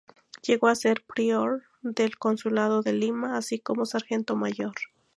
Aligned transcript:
Llegó 0.41 0.67
a 0.67 0.73
ser 0.73 1.03
prior 1.05 1.61
del 1.83 2.17
Consulado 2.17 2.81
de 2.81 2.91
Lima, 2.93 3.37
así 3.37 3.59
como 3.59 3.85
sargento 3.85 4.35
mayor. 4.35 4.73